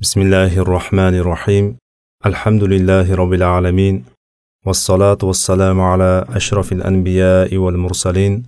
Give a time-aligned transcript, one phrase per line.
[0.00, 1.76] بسم الله الرحمن الرحيم
[2.26, 4.04] الحمد لله رب العالمين
[4.66, 8.42] والصلاة والسلام على أشرف الأنبياء والمرسلين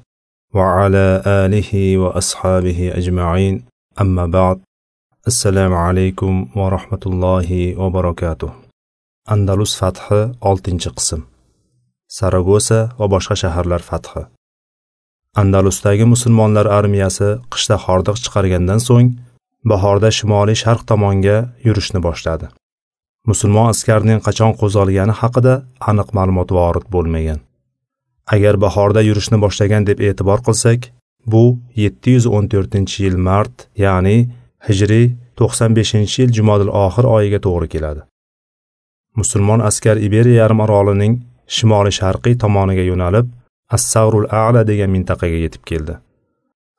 [0.54, 3.64] وعلى آله وأصحابه أجمعين
[4.00, 4.60] أما بعد
[5.26, 8.50] السلام عليكم ورحمة الله وبركاته
[9.32, 10.04] أندلس فتح
[10.40, 11.20] 6 qism.
[12.08, 14.24] Saragosa va boshqa shaharlar fathi.
[15.36, 19.08] Andalusdagi musulmonlar armiyasi qishda hordiq chiqargandan so'ng
[19.70, 21.36] bahorda shimoliy sharq tomonga
[21.66, 22.46] yurishni boshladi.
[23.30, 25.54] Musulmon askarning qachon qo'zg'algani haqida
[25.90, 27.40] aniq ma'lumot vorid bo'lmagan.
[28.34, 30.80] Agar bahorda yurishni boshlagan deb e'tibor qilsak
[31.32, 31.44] bu
[31.76, 34.16] 714 yil mart ya'ni
[34.68, 35.06] hijriy
[35.38, 38.02] 95 yil jumodil oxir oyiga to'g'ri keladi.
[39.20, 41.14] Musulmon askar iberiya yarim orolining
[41.56, 43.26] shimoli sharqiy tomoniga yo'nalib
[43.76, 45.94] assavrul a'la degan mintaqaga yetib keldi.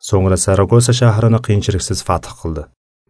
[0.09, 2.63] So'ngra saragosa shahrini qiyinchiliksiz fath qildi.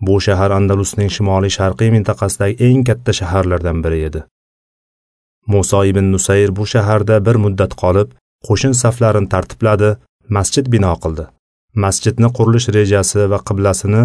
[0.06, 4.22] Bu shahar andalusning shimoliy sharqiy mintaqasidagi eng katta shaharlardan biri edi.
[5.52, 8.10] Muso ibn nusayr bu shaharda bir muddat qolib
[8.48, 9.90] qo'shin saflarini tartibladi
[10.38, 11.26] masjid bino qildi.
[11.84, 14.04] Masjidni qurilish rejasi va qiblasini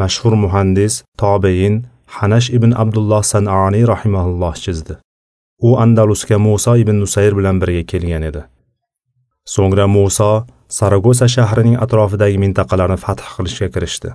[0.00, 1.74] mashhur muhandis tobein
[2.16, 4.94] hanash ibn abdulloh sanani rahimaulloh chizdi.
[5.68, 8.42] U andalusga muso ibn nusayr bilan birga kelgan edi.
[9.54, 10.30] So'ngra muso
[10.68, 14.10] saragosa shahrining atrofidagi mintaqalarni fath qilishga kirishdi.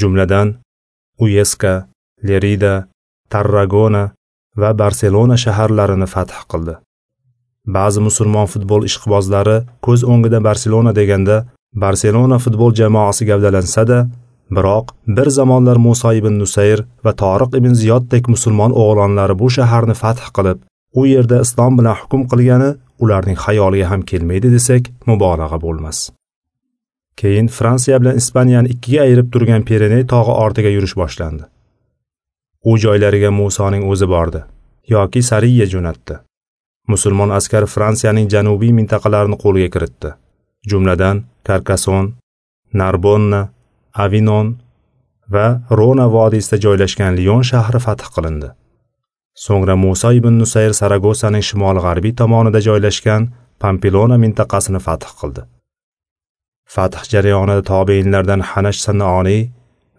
[0.00, 0.48] Jumladan
[1.24, 1.72] uyeska
[2.28, 2.74] lerida
[3.32, 4.04] tarragona
[4.60, 6.74] va barselona shaharlarini fath qildi.
[7.76, 11.36] Ba'zi musulmon futbol ishqibozlari ko'z o'ngida barselona deganda
[11.82, 13.98] barselona futbol jamoasi gavdalansa-da,
[14.56, 20.24] biroq bir zamonlar Musa ibn nusayr va toriq ibn ziyoddek musulmon o'g'lonlari bu shaharni fath
[20.36, 20.58] qilib
[21.00, 22.70] u yerda islom bilan hukm qilgani
[23.02, 26.10] ularning xayoliga ham kelmaydi desak mubolag'a bo'lmas.
[27.16, 31.44] Keyin fransiya bilan ispaniyani ikkiga ayirib turgan pireney tog'i ortiga yurish boshlandi.
[32.70, 34.42] U joylariga musoning o'zi bordi
[34.88, 36.18] yoki sariya jo'natdi.
[36.88, 40.10] Musulmon askar fransiyaning janubiy mintaqalarini qo'lga kiritdi.
[40.70, 42.12] Jumladan karkason
[42.80, 43.48] narbonna
[44.04, 44.56] avinon
[45.34, 45.46] va
[45.78, 48.48] rona vodiysida joylashgan lion shahri fath qilindi.
[49.34, 53.22] So'ngra muso ibn nusayr saragosaning shimol g'arbiy tomonida joylashgan
[53.62, 55.42] pampilona mintaqasini fath qildi.
[56.74, 59.42] Fath jarayonida tobeinlardan hanash sanooniy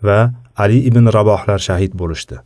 [0.07, 0.19] va
[0.63, 2.37] ali ibn rabohlar shahid bo'lishdi.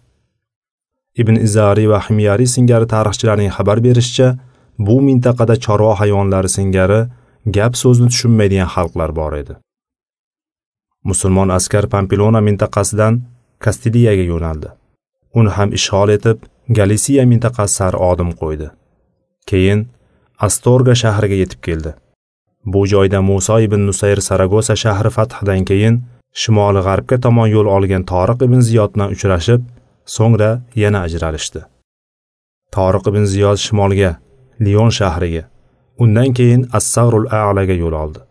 [1.22, 4.28] Ibn izariy va himyariy singari tarixchilarning xabar berishicha
[4.88, 7.00] bu mintaqada chorva hayvonlari singari
[7.56, 9.54] gap so'zni tushunmaydigan xalqlar bor edi.
[11.10, 13.14] Musulmon askar pampilona mintaqasidan
[13.64, 14.70] kastiliyaga yo'naldi.
[15.40, 16.38] Uni ham ishg'ol etib
[16.78, 18.68] galisiya mintaqasi sari odim qo'ydi.
[19.50, 19.80] Keyin
[20.48, 21.92] astorga shahriga yetib keldi.
[22.66, 25.96] Bu joyda muso ibn nusayr saragosa shahri fathidan keyin
[26.42, 29.62] shimoli g'arbga tomon yo'l olgan toriq ibn ziyod bilan uchrashib
[30.16, 30.52] so'ngra
[30.84, 31.62] yana ajralishdi.
[32.76, 34.12] Toriq ibn ziyod shimolga
[34.66, 35.44] lion shahriga
[36.04, 38.22] undan keyin assagrul alaga yo'l oldi.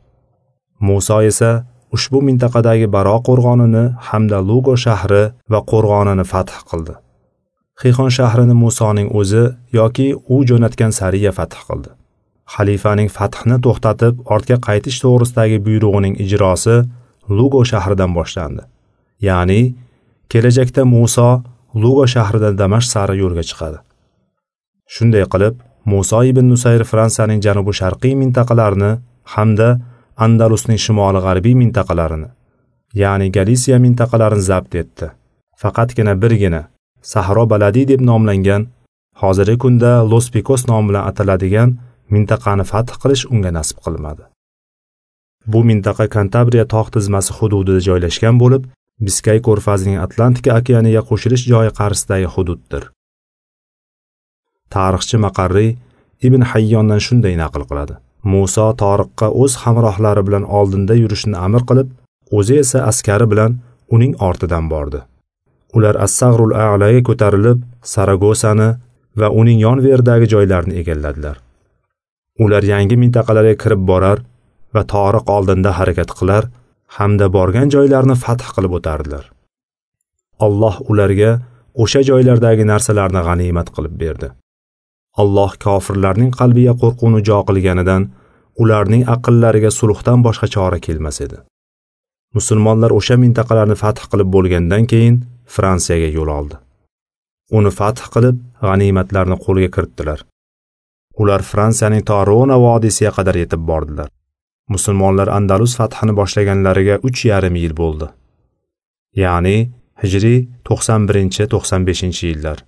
[0.87, 1.51] Muso esa
[1.97, 5.23] ushbu mintaqadagi baro qo'rg'onini hamda lugo shahri
[5.53, 6.95] va qo'rg'onini fath qildi.
[7.81, 9.45] Xixon shahrini musoning o'zi
[9.79, 11.91] yoki u jo'natgan sariya fath qildi.
[12.55, 16.77] Xalifaning fathni to'xtatib ortga qaytish to'g'risidagi buyrug'ining ijrosi
[17.39, 18.63] lugo shahridan boshlandi.
[19.29, 19.61] Ya'ni
[20.33, 21.29] kelajakda muso
[21.83, 23.79] lugo shahridan damashq sari yo'lga chiqadi.
[24.95, 25.55] Shunday qilib
[25.93, 28.93] muso ibn nusayr fransiyaning janubi sharqiy mintaqalarini
[29.35, 29.69] hamda
[30.25, 32.29] andalusning shimoli g'arbiy mintaqalarini
[33.03, 35.07] ya'ni galisiya mintaqalarini zabt etdi.
[35.63, 36.63] Faqatgina birgina
[37.13, 38.63] sahro baladiy deb nomlangan
[39.23, 41.71] hozirgi kunda los pikos nomi bilan ataladigan
[42.15, 44.23] mintaqani fath qilish unga nasib qilmadi.
[45.53, 48.63] Bu mintaqa kantabriya tog' tizmasi hududida joylashgan bo'lib
[49.07, 52.83] biskay ko'rfazining atlantika okeaniga qo'shilish joyi qarisidagi hududdir.
[54.75, 55.71] Tarixchi maqarriy
[56.27, 57.95] ibn hayyondan shunday naql qiladi.
[58.33, 61.89] Muso toriqqa o'z hamrohlari bilan oldinda yurishni amr qilib
[62.39, 63.53] o'zi esa askari bilan
[63.95, 65.01] uning ortidan bordi.
[65.77, 67.59] Ular assagrul alaga ko'tarilib
[67.93, 68.69] saragosani
[69.21, 71.37] va uning yon veridagi joylarni egalladilar.
[72.45, 74.19] Ular yangi mintaqalarga kirib borar
[74.75, 76.45] va toriq oldinda harakat qilar
[76.97, 79.25] hamda borgan joylarni fath qilib o'tardilar.
[80.47, 81.31] Alloh ularga
[81.83, 84.29] o'sha joylardagi narsalarni g'animat qilib berdi.
[85.23, 88.03] Alloh kofirlarning qalbiga qo'rquvni jo qilganidan
[88.63, 91.39] ularning aqllariga sulhdan boshqa chora kelmas edi.
[92.37, 95.17] Musulmonlar o'sha mintaqalarni fath qilib bo'lgandan keyin
[95.55, 96.57] fransiyaga yo'l oldi.
[97.59, 98.37] Uni fath qilib
[98.67, 100.21] g'animatlarni qo'lga kiritdilar.
[101.23, 104.09] Ular fransiyaning torona vodiysiga qadar yetib bordilar.
[104.75, 108.07] Musulmonlar andalus fathini boshlaganlariga uch yarim yil bo'ldi.
[109.23, 109.57] Ya'ni
[110.03, 110.39] hijriy
[110.71, 112.59] 91-95 yillar.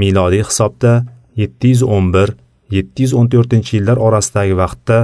[0.00, 0.92] Milodiy hisobda
[1.36, 2.36] 711
[2.70, 4.98] 714 yillar orasidagi vaqtda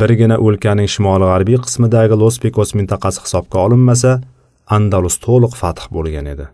[0.00, 4.12] birgina o'lkaning shimoli g'arbiy qismidagi los pekos mintaqasi hisobga olinmasa
[4.76, 6.46] andalus to'liq fath bo'lgan edi.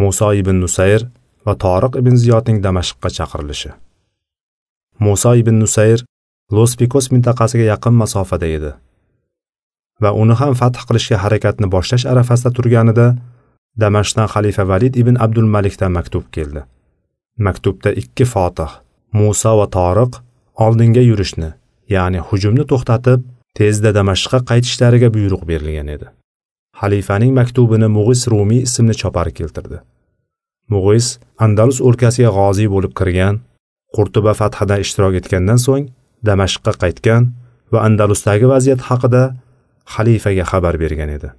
[0.00, 1.02] Muso ibn nusayr
[1.46, 3.70] va toriq ibn ziyodning damashqqa chaqirilishi.
[5.04, 6.04] Muso ibn nusayr
[6.56, 8.72] lospikos mintaqasiga yaqin masofada edi
[10.02, 13.06] va uni ham fath qilishga harakatni boshlash arafasida turganida
[13.82, 16.62] damashqdan xalifa valid ibn abdul malikdan maktub keldi.
[17.46, 18.72] Maktubda ikki fotih
[19.20, 20.12] muso va toriq
[20.64, 21.50] oldinga yurishni
[21.94, 23.20] ya'ni hujumni to'xtatib
[23.58, 26.06] tezda damashqqa qaytishlariga buyruq berilgan edi.
[26.80, 29.78] Xalifaning maktubini mug'is rumiy ismli chopar keltirdi.
[30.72, 31.06] Mug'is
[31.44, 33.40] andalus o'lkasiga g'oziy bo'lib kirgan
[33.96, 35.86] qurtuba fathida ishtirok etgandan so'ng
[36.28, 37.22] damashqqa qaytgan
[37.72, 39.22] va andalusdagi vaziyat haqida
[39.94, 41.30] xalifaga xabar bergan edi.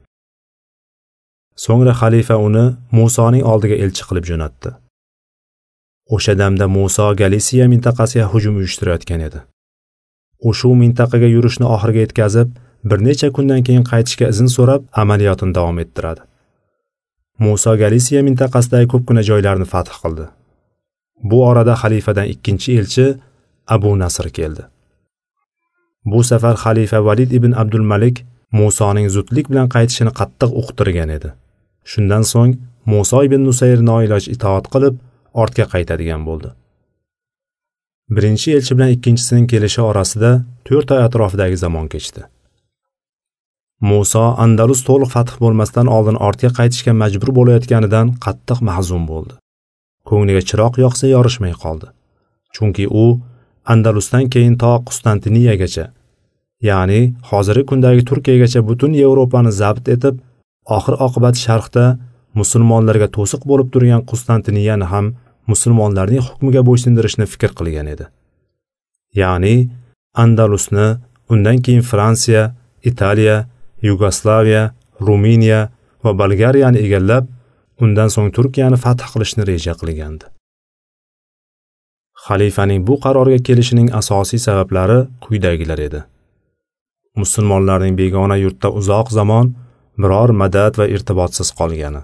[1.63, 2.65] So'ngra xalifa uni
[2.97, 4.69] musoning oldiga elchi qilib jo'natdi.
[6.15, 9.39] O'sha damda muso galisiya mintaqasiga hujum uyushtirayotgan edi.
[10.47, 12.49] U shu mintaqaga yurishni oxiriga yetkazib
[12.89, 16.21] bir necha kundan keyin qaytishga izn so'rab amaliyotini davom ettiradi.
[17.43, 20.25] Muso galisiya mintaqasidagi ko'pgina joylarni fath qildi.
[21.29, 23.05] Bu orada xalifadan ikkinchi elchi
[23.75, 24.63] abu nasr keldi.
[26.11, 28.25] Bu safar xalifa valid ibn abdul malik
[28.59, 31.29] musoning zudlik bilan qaytishini qattiq uqtirgan edi.
[31.91, 32.53] Shundan so'ng
[32.91, 35.01] muso ibn nusayr noiloj itoat qilib
[35.41, 36.49] ortga qaytadigan bo'ldi.
[38.15, 40.31] Birinchi elchi bilan ikkinchisining kelishi orasida
[40.67, 42.21] to'rt oy atrofidagi zamon kechdi.
[43.81, 49.33] Muso andalus to'liq fath bo'lmasdan oldin ortga qaytishga majbur bo'layotganidan qattiq mahzun bo'ldi.
[50.09, 51.87] Ko'ngliga chiroq yoqsa yorishmay qoldi.
[52.55, 53.05] Chunki u
[53.73, 55.85] andalusdan keyin to qustantiniyagacha
[56.69, 56.99] ya'ni
[57.29, 60.15] hozirgi kundagi turkiyagacha butun yevropani zabt etib
[60.77, 61.85] oxir oqibat sharqda
[62.39, 65.05] musulmonlarga to'siq bo'lib turgan qustantiniyani ham
[65.51, 68.05] musulmonlarning hukmiga bo'ysundirishni fikr qilgan edi.
[69.21, 69.55] Ya'ni
[70.23, 70.87] andalusni
[71.33, 72.43] undan keyin fransiya
[72.89, 73.37] italiya
[73.89, 74.63] yugoslaviya
[75.07, 75.61] ruminiya
[76.03, 77.25] va bolgariyani egallab
[77.83, 80.25] undan so'ng turkiyani fath qilishni reja qilgandi.
[82.25, 86.01] Xalifaning bu qarorga kelishining asosiy sabablari quyidagilar edi.
[87.21, 89.53] Musulmonlarning begona yurtda uzoq zamon
[90.01, 92.01] biror madad va irtibotsiz qolgani.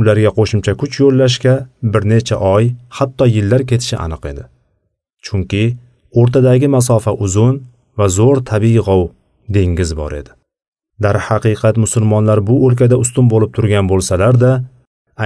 [0.00, 1.54] Ularga qo'shimcha kuch yo'llashga
[1.92, 2.64] bir necha oy
[2.98, 4.44] hatto yillar ketishi aniq edi.
[5.24, 5.64] Chunki
[6.20, 7.54] o'rtadagi masofa uzun
[7.98, 9.02] va zo'r tabiiy g'ov
[9.56, 10.37] dengiz bor edi.
[11.04, 14.50] Darhaqiqat musulmonlar bu o'lkada ustun bo'lib turgan bo'lsalarda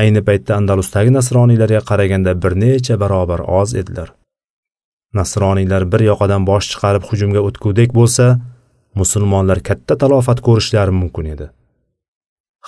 [0.01, 4.09] ayni paytda andalusdagi nasroniylarga qaraganda bir necha barobar oz edilar.
[5.19, 8.27] Nasroniylar bir yoqadan bosh chiqarib hujumga o'tgudek bo'lsa
[9.01, 11.47] musulmonlar katta talofat ko'rishlari mumkin edi.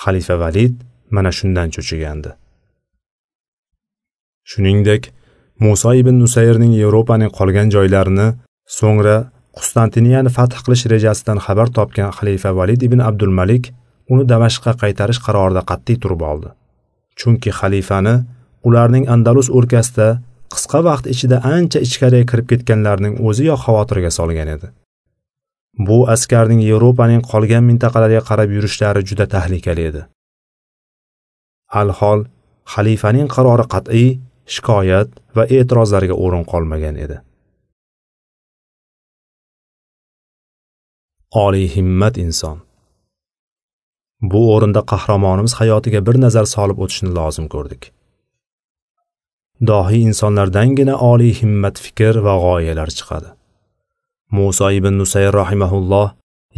[0.03, 0.75] Xalifa valid
[1.15, 2.31] mana shundan cho'chigandi.
[4.51, 5.03] Shuningdek
[5.65, 8.29] muso ibn nusayrning yevropaning qolgan joylarini
[8.79, 9.17] so'ngra
[9.59, 13.73] qustantiniyani fath qilish rejasidan xabar topgan xalifa valid ibn abdul malik
[14.13, 16.49] uni damashqqa qaytarish qarorida qat'iy turib oldi.
[17.19, 18.15] Chunki xalifani
[18.69, 20.09] ularning andalus o'lkasida
[20.55, 24.69] qisqa vaqt ichida ancha ichkariga kirib ketganlarining o'ziyoq xavotirga solgan edi.
[25.87, 30.03] Bu askarning yevropaning qolgan mintaqalariga qarab yurishlari juda tahlikali edi.
[31.83, 32.21] Alhol
[32.75, 34.11] xalifaning qarori qat'iy
[34.55, 37.17] shikoyat va e'tirozlarga o'rin qolmagan edi.
[41.35, 42.59] Oliy himmat inson.
[44.23, 47.93] Bu o'rinda qahramonimiz hayotiga bir nazar solib o'tishni lozim ko'rdik.
[49.71, 53.31] Dohiy insonlardangina oliy himmat fikr va g'oyalar chiqadi.
[54.37, 56.09] Muso ibn nusayr rahimahulloh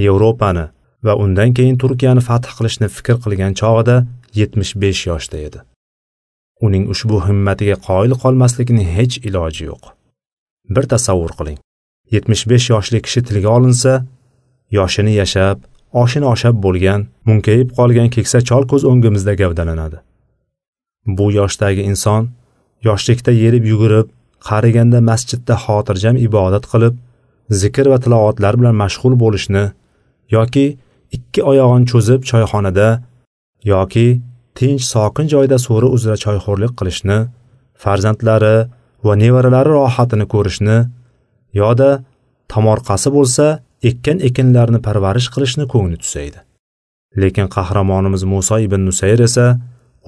[0.05, 0.67] yevropani
[1.07, 3.97] va undan keyin turkiyani fath qilishni fikr qilgan chog'ida
[4.41, 5.59] 75 yoshda edi.
[6.67, 9.85] Uning ushbu himmatiga qoyil qolmaslikni hech iloji yo'q.
[10.75, 11.59] Bir tasavvur qiling
[12.17, 13.93] 75 yoshli kishi tilga olinsa
[14.71, 15.57] yoshini yashab
[16.03, 19.99] oshini oshab bo'lgan munkayib qolgan keksa chol ko'z o'ngimizda gavdalanadi.
[21.17, 22.29] Bu yoshdagi inson
[22.89, 24.07] yoshlikda yerib yugurib
[24.49, 26.95] qariganda masjidda xotirjam ibodat qilib
[27.63, 29.65] zikr va tilovatlar bilan mashg'ul bo'lishni
[30.37, 30.67] yoki
[31.17, 32.89] ikki oyog'ini cho'zib choyxonada
[33.73, 34.09] yoki
[34.59, 37.19] tinch sokin joyda so'ri uzra choyxo'rlik qilishni
[37.83, 38.57] farzandlari
[39.07, 40.79] va nevaralari rohatini ko'rishni
[41.61, 41.91] yoda
[42.53, 43.47] tomorqasi bo'lsa
[43.91, 46.39] ekkan ekinlarni parvarish qilishni ko'ngli tusaydi.
[47.23, 49.47] Lekin qahramonimiz muso ibn nusayr esa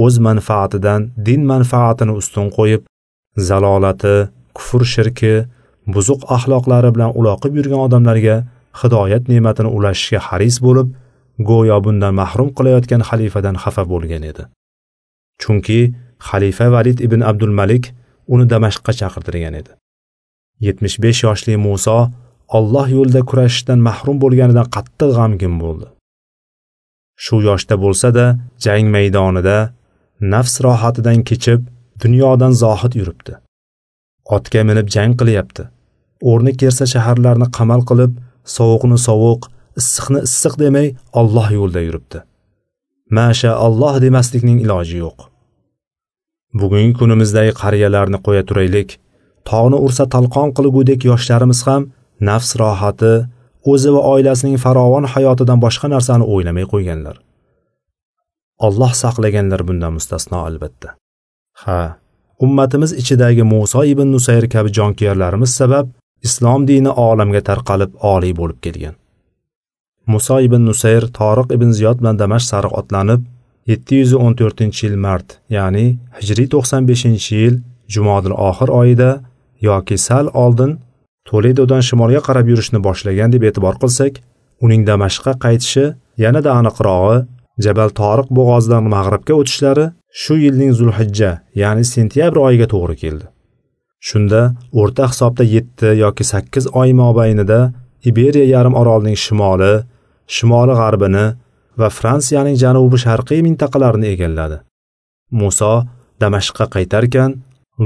[0.04, 2.82] o'z manfaatidan din manfaatini ustun qo'yib
[3.48, 4.16] zalolati
[4.56, 5.34] kufr shirki
[5.94, 8.36] buzuq axloqlari bilan uloqib yurgan odamlarga
[8.80, 10.88] hidoyat ne'matini ulashishga haris bo'lib
[11.50, 14.44] go'yo bundan mahrum qilayotgan xalifadan xafa bo'lgan edi.
[15.42, 15.80] Chunki
[16.28, 17.84] xalifa valid ibn abdul malik
[18.32, 19.72] uni damashqqa chaqirtirgan edi.
[20.60, 21.98] 75 yoshli muso
[22.56, 25.86] olloh yo'lida kurashishdan mahrum bo'lganidan qattiq g'amgin bo'ldi.
[27.24, 28.26] Shu yoshda bo'lsa-da
[28.64, 29.56] jang maydonida
[30.32, 31.60] nafs rohatidan kechib
[32.02, 33.32] dunyodan zohid yuribdi.
[34.36, 35.62] Otga minib jang qilyapti.
[36.30, 38.12] O'rni kelsa shaharlarni qamal qilib
[38.56, 39.42] sovuqni sovuq
[39.80, 40.88] issiqni issiq demay
[41.20, 42.18] Alloh yo'lida yuribdi.
[43.16, 45.18] Masha Alloh demaslikning iloji yo'q.
[46.60, 48.90] Bugungi kunimizdagi qariyalarni qo'ya turaylik
[49.50, 51.82] tog'ni ursa talqon qilgudek yoshlarimiz ham
[52.20, 53.12] nafs rohati
[53.72, 57.16] o'zi va oilasining farovon hayotidan boshqa narsani o'ylamay qo'yganlar.
[58.66, 60.88] Alloh saqlaganlar bundan mustasno albatta.
[61.62, 61.80] Ha
[62.44, 65.86] ummatimiz ichidagi Muso ibn Nusayr kabi jonkuyarlarimiz sabab
[66.26, 68.94] islom dini olamga tarqalib oliy bo'lib kelgan.
[70.12, 73.24] Muso ibn nusayr toriq ibn ziyod bilan damashq sariq otlanib
[73.72, 75.86] 714 yil mart ya'ni
[76.20, 77.58] hijriy 95 yil
[77.94, 79.10] jumodil oxir oyida
[79.68, 80.78] yoki sal oldin
[81.30, 84.20] toledodan shimolga qarab yurishni boshlagan deb e'tibor qilsak
[84.64, 85.84] uning damashqqa qaytishi
[86.24, 87.18] yanada aniqrog'i
[87.64, 89.86] jabal toriq bo'g'ozidan mag'ribga o'tishlari
[90.22, 91.30] shu yilning zulhijja
[91.62, 93.26] ya'ni sentyabr oyiga to'g'ri keldi.
[94.08, 94.40] Shunda
[94.80, 97.60] o'rta hisobda 7 yoki 8 oy mobaynida
[98.10, 99.72] iberiya yarim orolining shimoli
[100.36, 101.26] shimoli g'arbini
[101.80, 104.58] va fransiyaning janubi sharqiy mintaqalarini egalladi.
[105.40, 105.72] Muso
[106.22, 107.30] damashqqa qaytarkan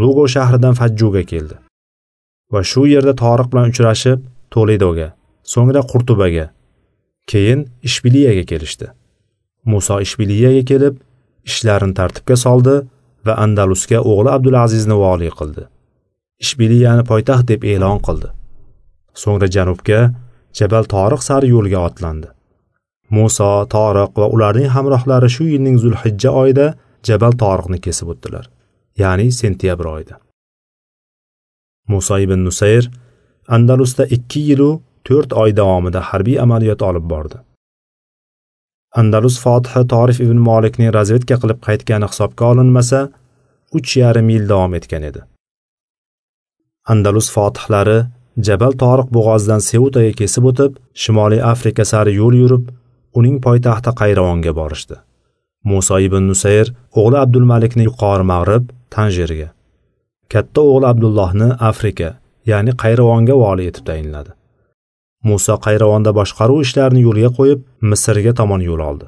[0.00, 1.56] lugo shahridan fajjuga keldi.
[2.52, 4.18] Va shu yerda toriq bilan uchrashib
[4.54, 5.08] toledoga
[5.54, 6.46] so'ngra qurtubaga
[7.30, 8.86] keyin ishbiliyaga kelishdi.
[9.64, 10.94] Muso ishbiliyaga kelib
[11.50, 12.76] ishlarini tartibga soldi
[13.26, 15.64] va andalusga o'g'li abdulazizni voliy qildi.
[16.44, 18.28] Ishbiliyani poytaxt deb e'lon qildi.
[19.22, 20.00] So'ngra janubga
[20.58, 22.28] jabal toriq sari yo'lga otlandi.
[23.16, 26.66] Muso toriq va ularning hamrohlari shu yilning zulhijja oyida
[27.08, 28.50] jabal toriqni kesib o'tdilar
[29.02, 30.21] ya'ni sentyabr oyida.
[31.88, 32.90] Muso ibn nusayr
[33.56, 34.70] andalusda ikki yilu
[35.08, 37.38] to'rt oy davomida harbiy amaliyot olib bordi.
[39.00, 43.00] Andalus fotihi torif ibn molikning razvedka qilib qaytgani hisobga olinmasa
[43.78, 45.22] uch yarim yil davom etgan edi.
[46.92, 47.98] Andalus fotihlari
[48.48, 52.68] jabal toriq bo'g'ozidan seutaga kesib o'tib shimoliy afrika sari yo'l yurib
[53.18, 54.96] uning poytaxti qayravonga borishdi.
[55.70, 59.48] Muso ibn nusayr o'g'li abdulmalikni yuqori mag'rib tanjerga
[60.32, 62.08] katta o'g'li abdullohni afrika
[62.50, 64.32] ya'ni qayravonga voliy etib tayinladi
[65.30, 69.06] muso qayravonda boshqaruv ishlarini yo'lga qo'yib misrga tomon yo'l oldi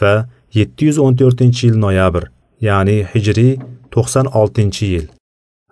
[0.00, 0.14] va
[0.62, 2.30] 714 yil noyabr
[2.68, 3.52] ya'ni hijriy
[3.98, 5.06] 96 yil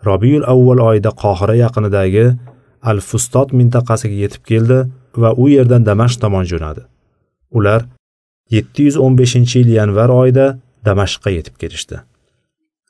[0.06, 2.24] Robiyul avval oyida Qohira yaqinidagi
[2.90, 4.78] Al-Fustot mintaqasiga yetib keldi
[5.22, 6.82] va u yerdan Damashq tomon jo'nadi.
[7.58, 7.86] Ular
[8.50, 10.46] 715-yil yanvar oyida
[10.86, 12.00] Damashqqa yetib kelishdi.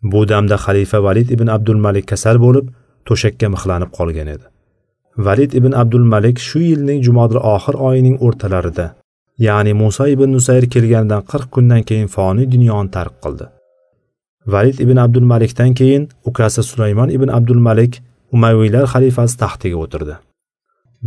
[0.02, 2.66] Bu damda xalifa Valid ibn Abdul Malik kasal bo'lib,
[3.06, 4.46] to'shakka mixlanib qolgan edi.
[5.26, 8.86] Valid ibn Abdul Malik shu yilning Jumodil oxir oyining o'rtalarida,
[9.46, 13.46] ya'ni muso ibn Nusayr kelganidan 40 kundan keyin foniy dunyoni tark qildi.
[14.46, 20.16] valid ibn abdul malikdan keyin ukasi sulaymon ibn abdul malik umayviylar xalifasi taxtiga o'tirdi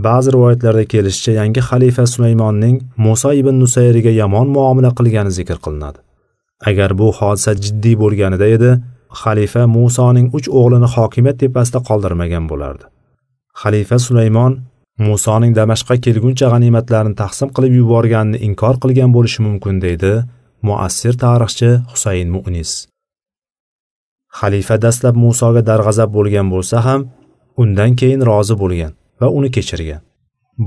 [0.06, 6.00] ba'zi rivoyatlarda kelishicha yangi xalifa sulaymonning muso ibn nusayriga yomon muomala qilgani zikr qilinadi
[6.70, 8.72] agar bu hodisa jiddiy bo'lganida edi
[9.22, 12.86] xalifa musoning uch o'g'lini hokimiyat tepasida qoldirmagan bo'lardi.
[13.62, 14.54] Xalifa sulaymon
[15.08, 20.12] musoning damashqqa kelguncha g'animatlarni taqsim qilib yuborganini inkor qilgan bo'lishi mumkin deydi
[20.68, 22.72] muassir tarixchi husayn munis.
[24.40, 27.02] Xalifa dastlab musoga darg'azab bo'lgan bo'lsa ham
[27.62, 30.02] undan keyin rozi bo'lgan va uni kechirgan.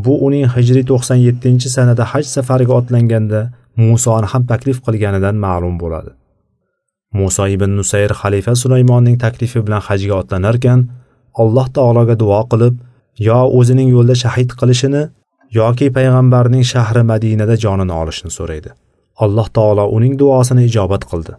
[0.05, 3.41] Bu uning hijriy 97 sanada haj safariga otlanganda
[3.87, 6.13] musoni ham taklif qilganidan ma'lum bo'ladi.
[7.19, 10.81] Muso ibn nusayr xalifa sulaymonning taklifi bilan hajga otlanarkan
[11.43, 12.75] alloh taologa duo qilib
[13.29, 15.03] yo o'zining yo'lda shahid qilishini
[15.61, 18.71] yoki payg'ambarning shahri madinada jonini olishni so'raydi.
[19.25, 21.33] Alloh taolo uning duosini ijobat qildi.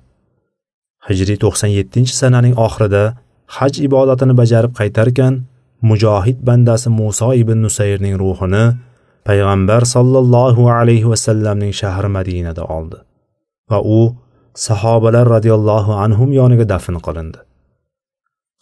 [1.07, 3.03] Hijriy 97 sananing oxirida
[3.57, 5.33] haj ibodatini bajarib qaytarkan
[5.89, 8.63] mujohid bandasi Muso ibn Nusayrning ruhini
[9.29, 12.99] payg'ambar sollallohu alayhi vasallamning shahri Madinada oldi
[13.71, 13.99] va u
[14.67, 17.39] sahobalar radhiyallohu anhum yoniga dafn qilindi.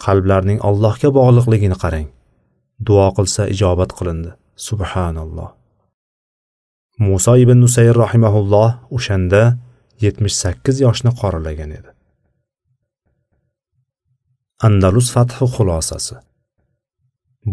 [0.05, 2.07] Qalblarning Allohga bog'liqligini qarang.
[2.87, 4.31] Duo qilsa ijobat qilindi.
[4.67, 5.49] Subhanalloh.
[7.05, 9.41] Muso ibn Nusayr rahimahulloh o'shanda
[10.07, 11.89] 78 yoshni qoralagan edi.
[14.65, 16.15] andalus fathi xulosasi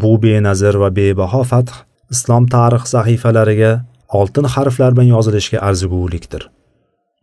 [0.01, 1.73] bu benazir va bebaho fath
[2.15, 3.73] islom tarix sahifalariga
[4.19, 6.43] oltin harflar bilan yozilishga arzigulikdir.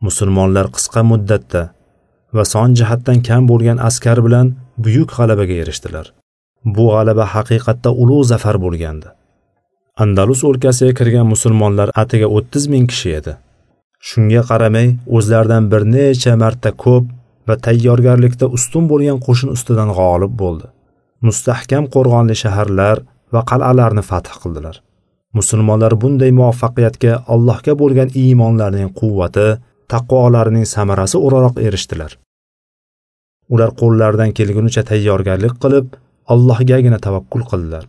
[0.07, 1.61] Musulmonlar qisqa muddatda
[2.35, 4.47] va son jihatdan kam bo'lgan askar bilan
[4.83, 6.05] buyuk g'alabaga erishdilar.
[6.75, 9.07] Bu g'alaba haqiqatda ulug' zafar bo'lgandi.
[10.03, 13.33] Andalus o'lkasiga kirgan musulmonlar atigi o'ttiz ming kishi edi.
[14.09, 17.05] Shunga qaramay o'zlaridan bir necha marta ko'p
[17.47, 20.67] va tayyorgarlikda ustun bo'lgan qo'shin ustidan g'olib bo'ldi.
[21.27, 22.97] Mustahkam qo'rg'onli shaharlar
[23.33, 24.75] va qal'alarni fath qildilar.
[25.37, 29.47] Musulmonlar bunday muvaffaqiyatga allohga bo'lgan iymonlarining quvvati
[29.93, 32.11] taqvolarining samarasi o'laroq erishdilar.
[33.53, 35.87] Ular qo'llaridan kelgunicha tayyorgarlik qilib
[36.33, 37.85] allohgagina tavakkul qildilar.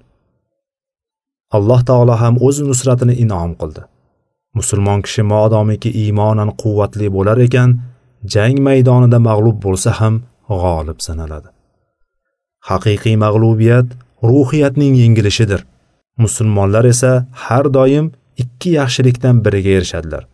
[1.57, 3.83] Alloh taolo ham o'z nusratini inom qildi.
[4.59, 7.71] Musulmon kishi modomiki iymonan quvvatli bo'lar ekan
[8.35, 10.15] jang maydonida mag'lub bo'lsa ham
[10.63, 11.49] g'olib sanaladi.
[12.69, 13.89] Haqiqiy mag'lubiyat
[14.23, 15.65] ruhiyatning yengilishidir.
[16.17, 20.27] Musulmonlar esa har doim ikki yaxshilikdan biriga erishadilar.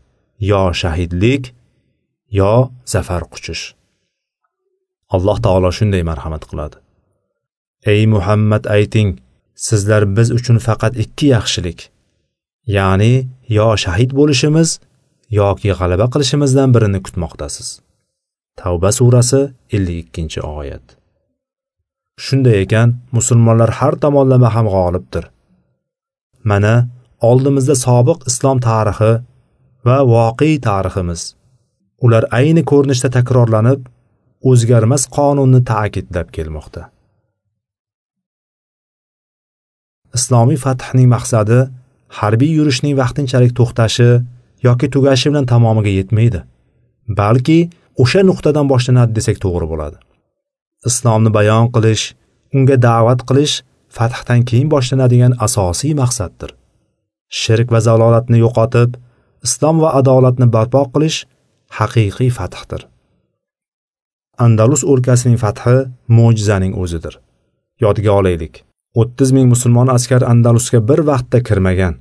[0.50, 1.54] Yo shahidlik
[2.30, 3.64] yo zafar quchish.
[5.14, 6.76] Alloh taolo shunday marhamat qiladi.
[7.92, 9.11] Ey muhammad ayting
[9.54, 11.80] sizlar biz uchun faqat ikki yaxshilik
[12.76, 13.12] ya'ni
[13.59, 14.68] yo shahid bo'lishimiz
[15.40, 17.68] yoki g'alaba qilishimizdan birini kutmoqdasiz.
[18.61, 19.40] Tavba surasi
[19.73, 20.98] 52 oyat.
[22.25, 25.25] Shunday ekan musulmonlar har tomonlama ham g'olibdir.
[26.51, 26.75] Mana
[27.29, 29.13] oldimizda sobiq islom tarixi
[29.87, 31.23] va voqea tariximiz.
[32.05, 33.81] Ular ayni ko'rinishda takrorlanib
[34.51, 36.83] o'zgarmas qonunni ta'kidlab kelmoqda.
[40.19, 41.59] Islomiy fathning maqsadi
[42.21, 44.11] harbiy yurishning vaqtinchalik to'xtashi
[44.67, 46.41] yoki tugashi bilan tamomiga yetmaydi
[47.21, 47.59] balki
[48.03, 49.99] o'sha nuqtadan boshlanadi desak to'g'ri bo'ladi.
[50.87, 52.05] Islomni bayon qilish
[52.55, 53.63] unga da'vat qilish
[53.97, 56.51] fathdan keyin boshlanadigan asosiy maqsaddir.
[57.41, 58.97] Shirk va zalolatni yo'qotib
[59.47, 61.19] islom va adolatni barpo qilish
[61.79, 62.87] haqiqiy fathdir.
[64.45, 65.77] Andalus o'lkasining fathi
[66.17, 67.15] mo'jizaning o'zidir.
[67.85, 68.65] Yodga olaylik.
[69.01, 71.95] O'ttiz ming musulmon askar andalusga bir vaqtda kirmagan.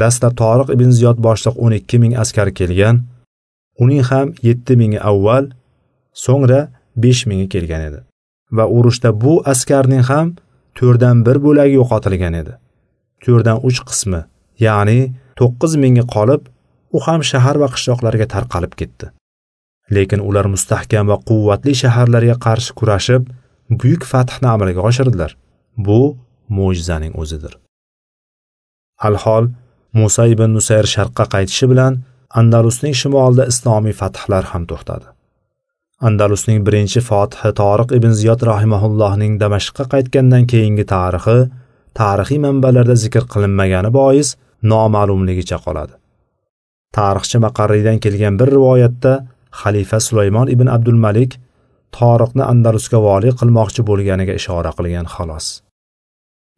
[0.00, 2.96] Dastlab toriq ibn ziyod boshliq o'n ikki ming askar kelgan.
[3.82, 5.44] Uning ham yetti mingi avval
[6.24, 6.60] so'ngra
[7.04, 8.00] besh mingga kelgan edi.
[8.56, 10.34] Va urushda bu askarning ham
[10.78, 12.52] to'rtdan bir bo'lagi yo'qotilgan edi.
[13.24, 14.20] To'rtdan uch qismi
[14.66, 14.98] ya'ni
[15.38, 16.42] to'qqiz mingga qolib
[16.96, 19.06] u ham shahar va qishloqlarga tarqalib ketdi.
[19.96, 23.22] Lekin ular mustahkam va quvvatli shaharlarga qarshi kurashib
[23.80, 25.30] buyuk fathni amalga oshirdilar.
[25.86, 26.00] Bu
[26.56, 27.52] mo'jizaning o'zidir.
[29.08, 29.44] Alhol
[29.98, 31.92] muso ibn nusayr sharqqa qaytishi bilan
[32.40, 35.06] andalusning shimolida islomiy fathlar ham to'xtadi.
[36.08, 41.36] Andalusning birinchi fotihi toriq ibn ziyod rahimaullohning damashqqa qaytgandan keyingi tarixi
[42.00, 44.28] tarixiy manbalarda zikr qilinmagani bois
[44.72, 45.94] noma'lumligicha qoladi.
[46.96, 49.12] Tarixchi maqarriydan kelgan bir rivoyatda
[49.62, 51.36] xalifa sulaymon ibn abdulmalik
[51.98, 55.46] toriqni andalusga voliy qilmoqchi bo'lganiga ishora qilgan xolos.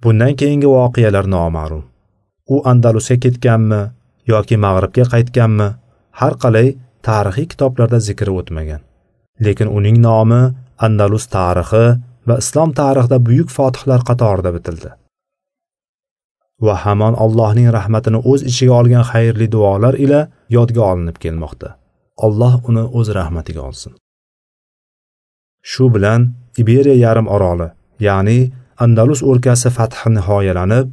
[0.02, 1.82] Bundan keyingi voqealar noma'lum.
[2.54, 3.82] U andalusga ketganmi
[4.32, 5.68] yoki mag'ribga qaytganmi
[6.20, 6.74] har qalay
[7.08, 8.82] tarixiy kitoblarda zikri o'tmagan.
[9.40, 10.42] Lekin uning nomi
[10.86, 11.84] andalus tarixi
[12.28, 14.90] va islom tarixida buyuk fotihlar qatorida bitildi.
[16.66, 20.20] Va hamon allohning rahmatini o'z ichiga olgan xayrli duolar ila
[20.56, 21.68] yodga olinib kelmoqda.
[22.26, 23.92] Alloh uni o'z rahmatiga olsin.
[25.70, 26.20] Shu bilan
[26.62, 27.68] iberiya yarim oroli
[28.06, 28.38] ya'ni
[28.84, 30.88] andalus o'lkasi fathi nihoyalanib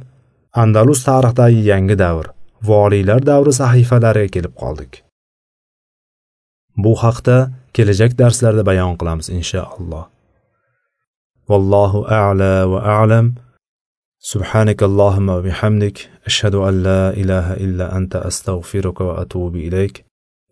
[0.62, 2.26] andalus tarixidagi yangi davr
[2.70, 4.92] voliylar davri sahifalariga kelib qoldik.
[6.84, 7.36] Bu haqda
[7.74, 10.04] kelajak darslarda bayon qilamiz inshaalloh.
[11.48, 13.26] Vallohu a'la va a'lam.
[14.22, 20.04] سبحانك اللهم وبحمدك أشهد أن لا إله إلا أنت أستغفرك وأتوب إليك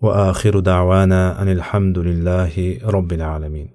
[0.02, 3.68] وآخر دعوانا أن الحمد لله رب العالمين